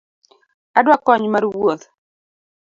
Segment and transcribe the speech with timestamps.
[0.77, 1.85] Adwa kony mar wuoth.